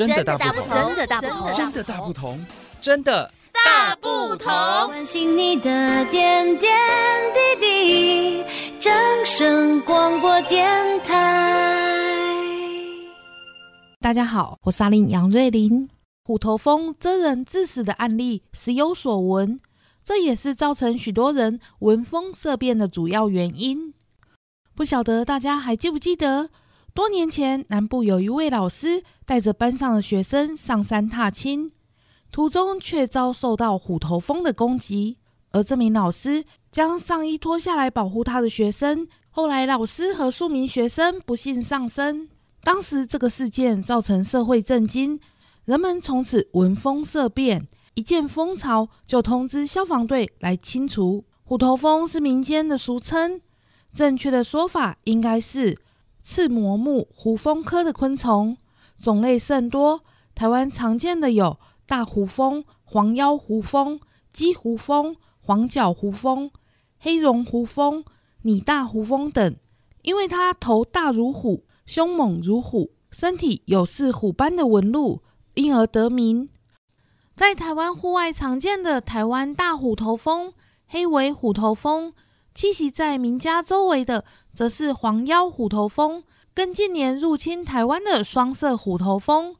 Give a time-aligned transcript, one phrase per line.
[0.00, 2.46] 真的大不同，真的大不同，真的大不同，
[2.80, 4.46] 真的大不同。
[4.86, 6.74] 关心你的点点
[7.60, 8.44] 滴滴，
[8.78, 8.90] 掌
[9.26, 12.16] 声广播电台。
[14.00, 15.90] 大家好，我是阿林杨瑞玲。
[16.24, 19.60] 虎头蜂蜇人致死的案例时有所闻，
[20.02, 23.92] 这也是造成许多人闻风色变的主要原因。
[24.74, 26.48] 不晓得大家还记不记得？
[26.92, 31.70] 多年前，南部有一位老师带着班上的学生上山踏青，
[32.32, 35.16] 途中却遭受到虎头蜂的攻击。
[35.52, 39.06] 而这名老师将上衣脱下来保护他的学生。
[39.30, 42.28] 后来，老师和数名学生不幸丧生。
[42.64, 45.20] 当时，这个事件造成社会震惊，
[45.64, 51.24] 人们从此闻风色变，一见蜂巢就通知消防队来清除。
[51.44, 53.40] 虎头蜂是民间的俗称，
[53.94, 55.78] 正确的说法应该是。
[56.22, 58.56] 刺膜目胡蜂科的昆虫
[58.98, 60.02] 种类甚多，
[60.34, 64.00] 台湾常见的有大胡蜂、黄腰胡蜂、
[64.32, 66.50] 鸡胡蜂、黄脚胡蜂、
[66.98, 68.04] 黑绒胡蜂、
[68.42, 69.56] 拟大胡蜂等。
[70.02, 75.22] 因为它头大如虎，凶猛如虎，身体有似虎斑的纹路，
[75.54, 76.48] 因而得名。
[77.34, 80.52] 在台湾户外常见的台湾大虎头蜂、
[80.86, 82.12] 黑尾虎头蜂。
[82.60, 84.22] 栖息在民家周围的，
[84.52, 86.22] 则是黄腰虎头蜂，
[86.52, 89.56] 跟近年入侵台湾的双色虎头蜂。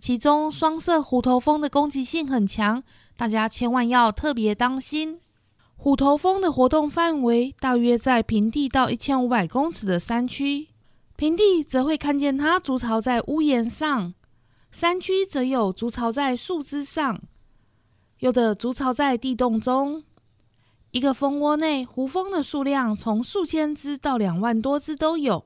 [0.00, 2.82] 其中，双色虎头蜂的攻击性很强，
[3.16, 5.20] 大家千万要特别当心。
[5.76, 10.66] 虎头蜂的活动范围大约在平地到一千五百公尺的山区，
[11.14, 14.12] 平地则会看见它筑巢在屋檐上，
[14.72, 17.20] 山区则有筑巢在树枝上，
[18.18, 20.02] 有的筑巢在地洞中。
[20.92, 25.42] 一个蜂窝内，胡蜂的数量从数千只到两万多只都有。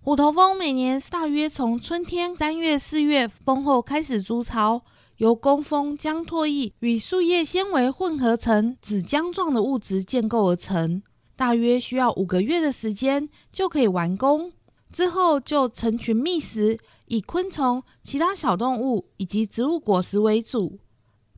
[0.00, 4.80] 虎头蜂每年大约从春天三月、四月蜂后开始筑巢，
[5.18, 11.02] 由工蜂浆唾液与树叶纤维混合成纸浆状的物质建构而成，
[11.36, 14.50] 大约需要五个月的时间就可以完工。
[14.90, 20.78] 之后就成群觅食，以昆虫、其他小动物以及植物果实为主。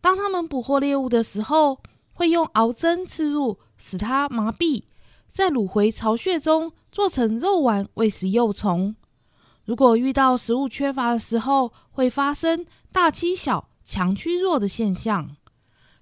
[0.01, 1.79] 当它们捕获猎物的时候，
[2.13, 4.83] 会用螯针刺入，使它麻痹，
[5.33, 8.95] 再掳回巢穴中做成肉丸喂食幼虫。
[9.65, 15.37] 如果遇到食物缺乏的时候，会发生大欺小、强驱弱的现象。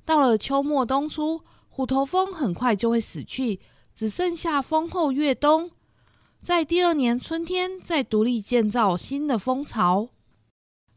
[0.05, 3.61] 到了秋末冬初，虎头蜂很快就会死去，
[3.95, 5.71] 只剩下蜂后越冬，
[6.43, 10.09] 在第二年春天再独立建造新的蜂巢。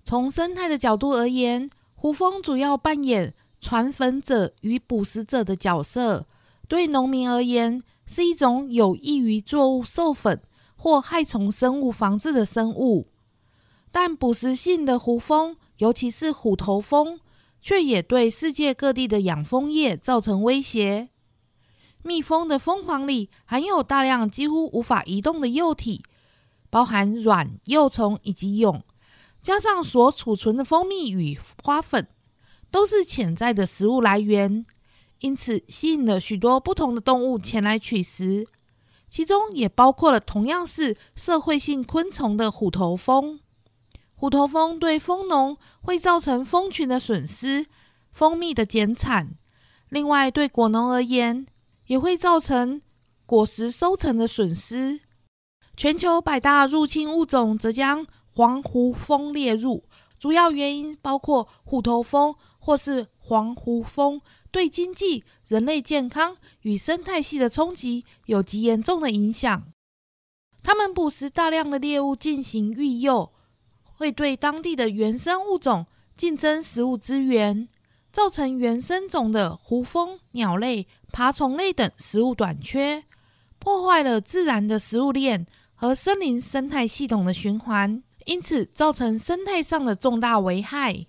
[0.06, 6.28] 从生态的角度而言，胡蜂主要扮演传粉者与捕食者的角色，
[6.68, 10.44] 对农民而言是一种有益于作物授粉
[10.75, 13.07] 或害虫生物防治的生物。
[13.90, 17.22] 但捕食性的胡蜂，尤其是虎头蜂，
[17.62, 21.09] 却也对世界各地的养蜂业造成威胁。
[22.03, 26.03] 蜜蜂的蜂房里含有大量几乎无法移动的幼体，
[26.69, 28.81] 包含卵、幼虫以及蛹，
[29.41, 32.09] 加上所储存的蜂蜜与花粉。
[32.73, 34.66] 都是潜在的食物来源，
[35.19, 38.47] 因此吸引了许多不同的动物前来取食，
[39.11, 43.39] 其中也包括了同样是社会性昆虫的虎头蜂。
[44.16, 47.67] 虎头蜂对蜂农会造成蜂群的损失、
[48.11, 49.35] 蜂蜜的减产，
[49.90, 51.45] 另外对果农而言
[51.85, 52.81] 也会造成
[53.28, 55.01] 果实收成的损失。
[55.78, 59.84] 全球百大入侵物种则将黄胡蜂列入，
[60.23, 62.34] 主要原因包括虎头蜂。
[62.66, 69.66] 或是黄胡蜂对经济、人类健康与生态系的冲击有极严重的影响。
[70.63, 73.34] 它们捕食大量的猎物进行育幼，
[73.84, 77.67] 会对当地的原生物种竞争食物资源，
[78.13, 83.03] 造成原生种的胡蜂、鸟类、爬虫类等食物短缺，
[83.59, 85.45] 破坏了自然的食物链
[85.75, 91.08] 和森林生态系统的循环，因此造成生态上的重大危害。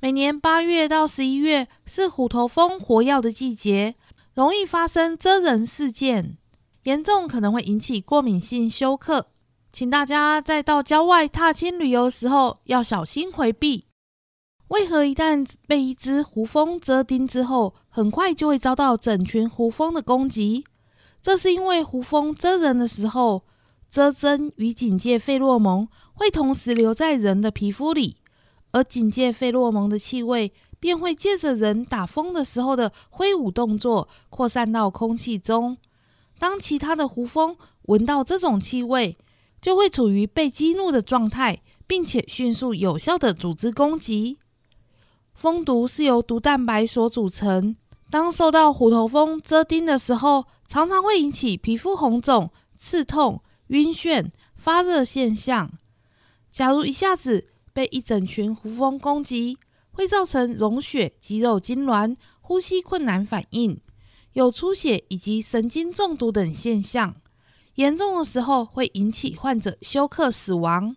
[0.00, 3.94] 每年八月到十一月是虎头蜂活跃的季节，
[4.34, 6.36] 容易发生蜇人事件，
[6.82, 9.28] 严重可能会引起过敏性休克。
[9.72, 13.86] 请大家在到郊外踏青旅游的时候要小心回避。
[14.68, 20.64] 为何一旦被一只胡蜂蛰叮之后，很快就会遭到整群胡蜂的攻击？
[21.22, 23.44] 这是因为胡蜂蛰人的时候，
[23.92, 28.16] 蛰针与警戒费洛蒙会同时留在人的皮肤里。
[28.70, 30.50] 而警戒费洛蒙的气味
[30.80, 35.76] 便会借着人打蜂的时候的挥舞动作扩散到空气中。
[36.38, 39.14] 当其他的胡蜂闻到这种气味，
[39.60, 44.38] 就会处于被激怒的状态，并且迅速有效的组织攻击。
[45.34, 47.76] 蜂毒是由毒蛋白所组成，
[48.10, 55.72] 当受到虎头蜂蛰叮的时候，常常会引起皮肤红肿、刺痛、晕眩、发热现象。
[56.50, 59.56] 假如一下子被一整群胡蜂攻击，
[59.92, 63.80] 会造成溶血、肌肉痉挛、呼吸困难反应，
[64.34, 67.14] 有出血以及神经中毒等现象。
[67.76, 70.94] 严重的时候会引起患者休克死亡。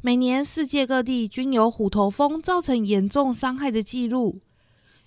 [0.00, 4.40] 每年世界各地均有虎头蜂造成严重伤害的记录，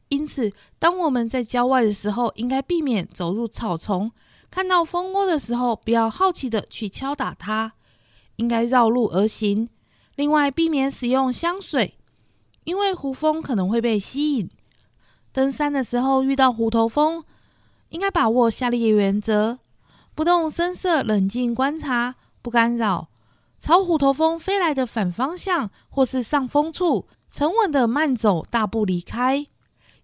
[0.09, 4.11] 因此当我们在郊外的时候，应该避免走入草丛。
[4.53, 7.73] 看到蜂窝的时候，不要好奇的去敲打它，
[8.35, 9.67] 应该绕路而行。
[10.13, 11.97] 另外，避免使用香水，
[12.63, 14.47] 因为胡蜂可能会被吸引。
[15.31, 17.23] 登山的时候遇到虎头蜂，
[17.89, 19.57] 应该把握下列原则：
[20.13, 22.13] 不动声色，冷静观察，
[22.43, 23.09] 不干扰。
[23.57, 29.47] 朝虎头蜂飞来的反方向或是上风处，沉稳的慢走，大步离开。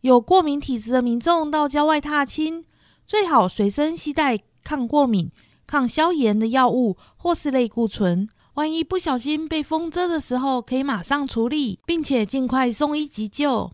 [0.02, 2.66] 有过敏体质的民众到郊外踏青，
[3.10, 5.32] 最好随身携带抗过敏、
[5.66, 8.30] 抗消炎的药物或是类固醇。
[8.54, 13.72] 万一不小心被蜂蛰的时候，可以马上处理，并且尽快送医急救。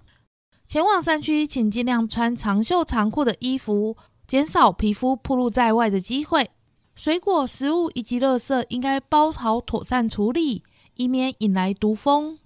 [0.65, 6.49] 前往山区，请尽量穿长袖长裤的衣服，减少皮肤暴露在外的机会。
[6.95, 12.39] 水果、食物以及垃圾应该包好妥善处理，以免引来毒蜂。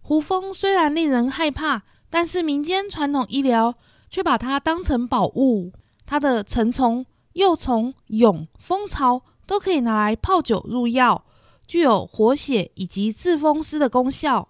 [0.00, 3.74] 胡蜂虽然令人害怕，但是民间传统医疗
[4.08, 5.72] 却把它当成宝物。
[6.12, 11.24] 它的成虫、幼虫、蛹、蜂巢都可以拿来泡酒入药，
[11.66, 14.46] 具有活血以及治风湿的功效。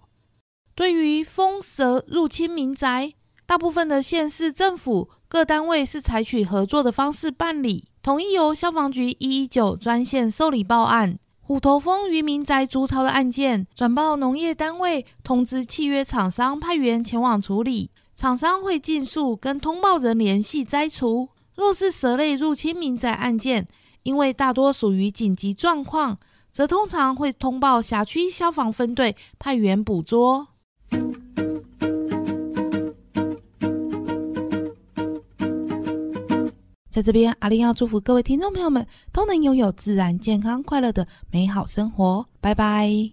[0.75, 3.15] 对于蜂蛇入侵民宅，
[3.47, 7.87] 大部分的县市政府各单位是采取合作的方式办理。
[8.03, 17.93] 统一由消防局一一九专线受理报案，虎头蜂于民宅筑巢的案件，转报农业单位，通知契约厂商派员前往处理。
[18.17, 21.29] 厂商会尽速跟通报人联系摘除。
[21.55, 23.69] 若是蛇类入侵民宅案件，
[24.03, 26.19] 因为大多属于紧急状况，
[26.51, 30.49] 则通常会通报辖区消防分队派员捕捉。
[36.91, 42.27] 在这边，阿玲要祝福各位听众朋友们都能拥有自然、健康、快乐的美好生活。
[42.41, 43.13] 拜拜。